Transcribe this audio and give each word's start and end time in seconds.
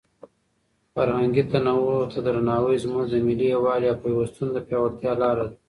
فرهنګي 0.93 1.43
تنوع 1.51 1.99
ته 2.11 2.19
درناوی 2.25 2.75
زموږ 2.83 3.03
د 3.09 3.15
ملي 3.27 3.47
یووالي 3.53 3.87
او 3.91 3.97
پیوستون 4.03 4.47
د 4.53 4.57
پیاوړتیا 4.67 5.11
لاره 5.21 5.43
ده. 5.49 5.55